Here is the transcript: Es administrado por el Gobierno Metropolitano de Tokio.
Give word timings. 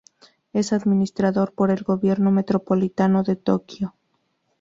Es 0.51 0.73
administrado 0.73 1.45
por 1.53 1.69
el 1.69 1.83
Gobierno 1.83 2.31
Metropolitano 2.31 3.21
de 3.21 3.35
Tokio. 3.35 3.93